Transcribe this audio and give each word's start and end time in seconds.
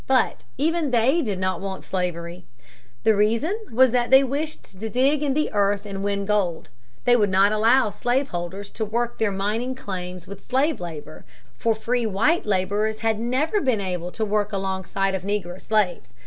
But 0.07 0.45
even 0.57 0.89
they 0.89 1.21
did 1.21 1.37
not 1.37 1.61
want 1.61 1.83
slavery. 1.83 2.47
The 3.03 3.15
reason 3.15 3.55
was 3.71 3.91
that 3.91 4.09
they 4.09 4.23
wished 4.23 4.79
to 4.81 4.89
dig 4.89 5.21
in 5.21 5.35
the 5.35 5.51
earth 5.53 5.85
and 5.85 6.03
win 6.03 6.25
gold. 6.25 6.69
They 7.05 7.15
would 7.15 7.29
not 7.29 7.51
allow 7.51 7.91
slave 7.91 8.29
holders 8.29 8.71
to 8.71 8.83
work 8.83 9.19
their 9.19 9.29
mining 9.31 9.75
claims 9.75 10.25
with 10.25 10.47
slave 10.49 10.79
labor, 10.79 11.23
for 11.55 11.75
free 11.75 12.07
white 12.07 12.47
laborers 12.47 13.01
had 13.01 13.19
never 13.19 13.61
been 13.61 13.79
able 13.79 14.09
to 14.13 14.25
work 14.25 14.51
alongside 14.51 15.13
of 15.13 15.21
negro 15.21 15.61
slaves. 15.61 16.15